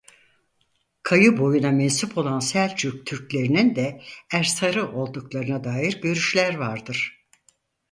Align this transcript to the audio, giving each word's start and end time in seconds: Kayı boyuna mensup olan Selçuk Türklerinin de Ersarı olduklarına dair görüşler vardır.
Kayı 1.03 1.37
boyuna 1.37 1.71
mensup 1.71 2.17
olan 2.17 2.39
Selçuk 2.39 3.05
Türklerinin 3.07 3.75
de 3.75 4.01
Ersarı 4.33 4.91
olduklarına 4.93 5.63
dair 5.63 6.01
görüşler 6.01 6.55
vardır. 6.57 7.25